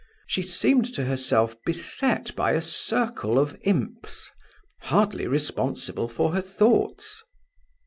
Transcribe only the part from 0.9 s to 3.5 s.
to herself beset by a circle